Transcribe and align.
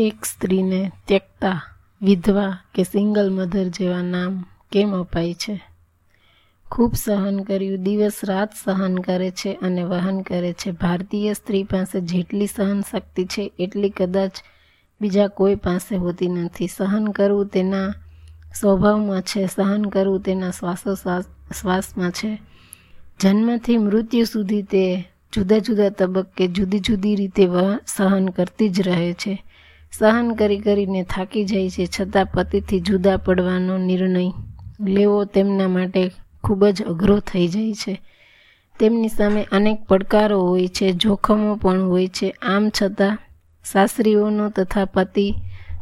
એક 0.00 0.24
સ્ત્રીને 0.24 0.92
ત્યક્તા, 1.06 1.62
વિધવા 2.02 2.58
કે 2.74 2.82
સિંગલ 2.82 3.30
મધર 3.30 3.64
જેવા 3.64 4.02
નામ 4.02 4.44
કેમ 4.72 5.00
અપાય 5.00 5.34
છે? 5.34 5.60
ખૂબ 6.70 6.94
સહન 6.94 7.40
કર્યું, 7.40 7.82
દિવસ 7.82 8.12
રાત 8.24 8.50
સહન 8.64 8.98
કરે 8.98 9.30
છે 9.30 9.58
અને 9.62 9.82
વહન 9.82 10.20
કરે 10.20 10.52
છે. 10.52 10.70
ભારતીય 10.70 11.32
સ્ત્રી 11.32 11.62
પાસે 11.62 12.00
જેટલી 12.00 12.46
સહન 12.46 12.80
શક્તિ 12.80 13.24
છે, 13.24 13.52
એટલી 13.58 13.90
કદાચ 13.90 14.30
બીજા 15.00 15.28
કોઈ 15.28 15.54
પાસે 15.54 15.96
હોતી 15.96 16.28
નથી. 16.28 16.66
સહન 16.66 17.08
કરવું 17.08 17.46
તેના 17.46 17.94
સ્વભાવમાં 18.54 19.22
છે, 19.22 19.46
સહન 19.46 19.84
કરવું 19.84 20.20
તેના 20.20 20.50
શ્વાસોશ્વાસ, 20.50 21.24
શ્વાસમાં 21.60 22.10
છે. 22.10 22.38
જન્મથી 23.20 23.76
મૃત્યુ 23.76 24.24
સુધી 24.24 24.62
તે 24.62 25.08
જુદા 25.32 25.58
જુદા 25.58 25.88
તબક્કે 25.88 26.48
જુદી 26.48 26.78
જુદી 26.78 27.16
રીતે 27.16 27.48
સહન 27.86 28.28
કરતી 28.28 28.68
જ 28.68 28.80
રહે 28.80 29.12
છે. 29.12 29.44
સહન 29.92 30.34
કરી 30.34 30.58
કરીને 30.58 31.02
થાકી 31.02 31.44
જાય 31.44 31.70
છે, 31.70 31.86
છતાં 31.86 32.26
પતિથી 32.26 32.80
જુદા 32.80 33.16
પડવાનો 33.16 33.78
નિર્ણય 33.78 34.32
લેવો 34.80 35.24
તેમના 35.24 35.68
માટે 35.68 36.10
ખૂબ 36.44 36.66
જ 36.66 36.82
અઘરો 36.82 37.18
થઈ 37.18 37.48
જાય 37.48 37.72
છે. 37.72 38.00
તેમની 38.80 39.08
સામે 39.08 39.46
અનેક 39.52 39.84
પડકારો 39.84 40.40
હોય 40.40 40.68
છે, 40.68 40.92
જોખમો 40.92 41.56
પણ 41.56 41.82
હોય 41.82 42.08
છે. 42.08 42.30
આમ 42.42 42.70
છતાં, 42.82 43.18
સાસરીઓનો 43.64 44.50
તથા 44.50 44.84
પતિ 44.84 45.34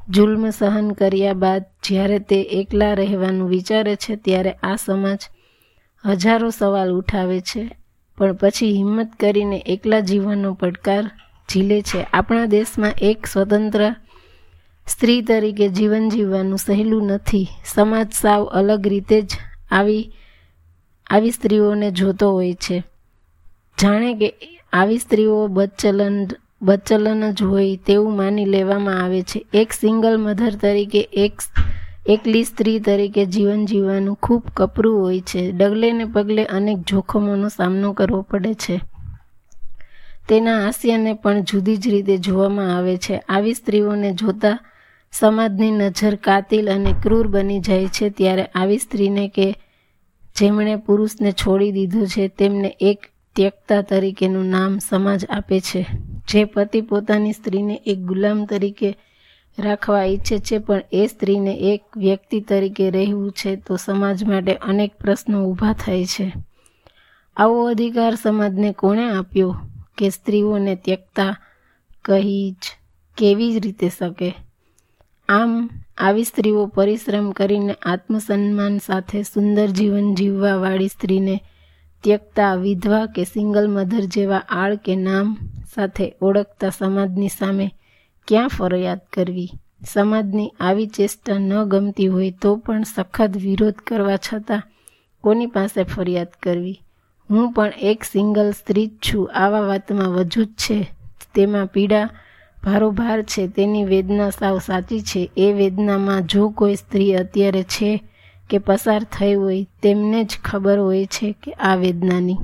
જુલ્મ 0.09 0.51
સહન 0.51 0.91
કર્યા 0.91 1.33
બાદ 1.33 1.65
જ્યારે 1.83 2.19
તે 2.19 2.43
એકલા 2.43 2.95
રહેવાનું 2.95 3.49
વિચારે 3.49 3.97
છે, 3.97 4.17
ત્યારે 4.17 4.51
આ 4.51 4.77
સમાજ 4.77 5.19
હજારો 6.05 6.51
સવાલ 6.51 6.93
ઉઠાવે 6.93 7.41
છે. 7.41 7.71
પણ 8.19 8.33
પછી 8.33 8.73
હિંમત 8.73 9.11
કરીને 9.21 9.63
એકલા 9.67 10.01
જીવનનો 10.01 10.55
પડકાર 10.55 11.11
ઝીલે 11.53 11.83
છે. 11.83 12.03
આપણા 12.03 12.47
દેશમાં 12.47 12.93
એક 13.03 13.27
સ્વતંત્ર 13.27 13.95
સ્ત્રી 14.89 15.23
તરીકે 15.23 15.69
જીવન 15.69 16.09
જીવવાનું 16.09 16.59
સહેલું 16.59 17.07
નથી. 17.07 17.47
સમાજ 17.65 18.13
સાવ 18.13 18.45
અલગ 18.45 18.87
રીતે 18.87 19.23
જ 19.23 19.31
આવી 19.71 20.13
આવી 21.11 21.31
સ્ત્રીઓને 21.31 21.91
જોતો 21.91 22.33
હોય 22.33 22.55
છે. 22.55 22.83
જાણે 23.83 24.15
કે 24.15 24.35
આવી 24.73 24.99
સ્ત્રીઓ 24.99 25.47
બદચલન 25.47 26.27
બદચલન 26.63 27.31
જ 27.31 27.43
હોય 27.43 27.77
તેવું 27.77 28.17
માની 28.17 28.45
લેવામાં 28.45 29.03
આવે 29.03 29.23
છે. 29.23 29.47
એક 29.53 29.73
સિંગલ 29.73 30.19
મધર 30.19 30.55
તરીકે 30.55 31.01
એક 31.01 31.33
એકલી 32.07 32.45
સ્ત્રી 32.45 32.81
તરીકે 32.81 33.27
જીવન 33.27 33.67
જીવવાનું 33.67 34.19
ખૂબ 34.23 34.43
કપરું 34.57 35.01
હોય 35.01 35.21
છે. 35.21 35.53
ડગલે 35.53 35.93
ને 35.93 36.05
પગલે 36.05 36.45
અનેક 36.45 36.79
જોખમોનો 36.79 37.49
સામનો 37.49 37.93
કરવો 37.93 38.23
પડે 38.23 38.55
છે. 38.55 38.81
તેના 40.29 40.61
હાસ્યને 40.61 41.13
પણ 41.13 41.41
જુદી 41.41 41.77
જ 41.77 41.89
રીતે 41.89 42.17
જોવામાં 42.17 42.77
આવે 42.77 42.97
છે. 42.97 43.19
આવી 43.29 43.55
સ્ત્રીઓને 43.55 44.13
જોતા 44.13 44.59
સમાજની 45.13 45.71
નજર 45.71 46.15
કાતિલ 46.15 46.71
અને 46.71 46.95
ક્રૂર 47.03 47.27
બની 47.29 47.61
જાય 47.61 47.87
છે 47.87 48.11
ત્યારે 48.11 48.45
આવી 48.45 48.79
સ્ત્રીને 48.79 49.29
કે 49.29 49.55
જેમણે 50.37 50.77
પુરુષને 50.77 51.33
છોડી 51.33 51.73
દીધું 51.73 52.07
છે, 52.07 52.29
તેમને 52.29 52.77
એક 52.81 52.99
ત્યક્તા 53.37 53.83
તરીકેનું 53.83 54.47
નામ 54.47 54.79
સમાજ 54.79 55.25
આપે 55.31 55.61
છે. 55.61 55.87
જે 56.29 56.45
પતિ 56.45 56.81
પોતાની 56.81 57.33
સ્ત્રીને 57.33 57.83
એક 57.87 57.99
ગુલામ 57.99 58.45
તરીકે 58.45 58.97
રાખવા 59.59 60.05
ઈચ્છે 60.05 60.39
છે, 60.39 60.59
પણ 60.59 60.83
એ 60.93 61.07
સ્ત્રીને 61.07 61.55
એક 61.55 61.83
વ્યક્તિ 61.97 62.41
તરીકે 62.41 62.91
રહેવું 62.91 63.33
છે 63.33 63.57
તો 63.57 63.77
સમાજ 63.77 64.25
માટે 64.25 64.55
અનેક 64.55 64.99
પ્રશ્નો 64.99 65.45
ઊભા 65.45 65.73
થાય 65.73 66.05
છે. 66.05 66.33
આવો 67.37 67.69
અધિકાર 67.69 68.15
સમાજને 68.15 68.73
કોણે 68.73 69.11
આપ્યો? 69.11 69.57
કે 69.99 70.11
સ્ત્રીઓને 70.11 70.77
ત્યક્તા 70.77 71.37
કહી 72.05 72.51
જ 72.51 72.65
કેવી 73.17 73.61
જ 73.61 73.65
રીતે 73.65 73.89
શકે? 73.89 74.35
આમ, 75.29 75.71
આવી 75.99 76.25
સ્ત્રીઓ 76.25 76.67
પરિશ્રમ 76.67 77.31
કરીને 77.31 77.75
આત્મસન્માન 77.83 78.79
સાથે 78.79 79.23
સુંદર 79.23 79.67
જીવન 79.67 80.15
જીવવાવાળી 80.15 80.89
સ્ત્રીને 80.89 81.41
ત્યક્તા, 82.05 82.55
વિધવા 82.55 83.07
કે 83.07 83.25
સિંગલ 83.25 83.69
મધર 83.69 84.01
જેવા 84.01 84.43
આળ 84.49 84.77
કે 84.77 84.97
નામ 84.97 85.37
સાથે 85.75 86.13
ઓળખતા 86.23 86.71
સમાજની 86.71 87.29
સામે 87.29 87.71
ક્યાં 88.29 88.49
ફરિયાદ 88.49 89.01
કરવી? 89.13 89.51
સમાજની 89.89 90.53
આવી 90.61 90.87
ચેષ્ટા 90.87 91.39
ન 91.39 91.65
ગમતી 91.65 92.07
હોય 92.07 92.31
તો 92.43 92.57
પણ 92.57 92.83
સખત 92.83 93.37
વિરોધ 93.37 93.75
કરવા 93.75 94.17
છતાં 94.17 94.63
કોની 95.21 95.47
પાસે 95.47 95.83
ફરિયાદ 95.83 96.29
કરવી? 96.43 96.81
હું 97.31 97.53
પણ 97.53 97.73
એક 97.83 98.05
સિંગલ 98.05 98.51
સ્ત્રી 98.51 98.87
જ 98.87 98.91
છું. 98.91 99.31
આવા 99.35 99.61
વાતમાં 99.61 100.09
વજૂદ 100.09 100.47
છે. 100.47 100.91
તેમાં 101.35 101.67
પીડા 101.67 102.11
ભારોભાર 102.65 103.23
છે. 103.23 103.49
તેની 103.49 103.85
વેદના 103.85 104.31
સાવ 104.31 104.59
સાચી 104.59 105.01
છે. 105.01 105.31
એ 105.37 105.53
વેદનામાં 105.53 106.27
જો 106.27 106.49
કોઈ 106.49 106.75
સ્ત્રી 106.75 107.15
અત્યારે 107.15 107.63
છે 107.63 108.03
કે 108.51 108.59
પસાર 108.59 109.03
થઈ 109.03 109.35
હોય, 109.35 109.67
તેમને 109.83 110.25
જ 110.25 110.39
ખબર 110.45 110.79
હોય 110.79 111.07
છે 111.07 111.37
કે 111.43 111.53
આ 111.53 111.75
વેદનાની. 111.75 112.37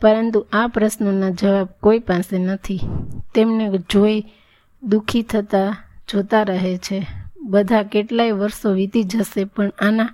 પરંતુ 0.00 0.46
આ 0.52 0.66
પ્રશ્નોના 0.66 1.30
જવાબ 1.30 1.68
કોઈ 1.82 1.98
પાસે 1.98 2.38
નથી. 2.38 2.80
તેમને 3.34 3.78
જોઈ 3.78 4.24
દુઃખી 4.82 5.22
થતા 5.22 5.76
જોતા 6.12 6.42
રહે 6.42 6.76
છે. 6.76 7.06
બધા 7.40 7.82
કેટલાય 7.82 8.30
વર્ષો 8.30 8.70
વીતી 8.70 9.02
જશે, 9.02 9.44
પણ 9.44 9.70
આના 9.80 10.08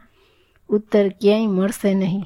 ઉત્તર 0.69 1.09
ક્યાંય 1.09 1.47
મળશે 1.47 1.95
નહીં. 1.95 2.25